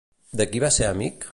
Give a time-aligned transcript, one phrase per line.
[0.41, 1.29] De qui va ser amic?